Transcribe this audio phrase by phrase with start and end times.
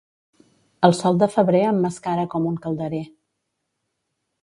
[0.87, 3.07] El sol de febrer emmascara com un calderer.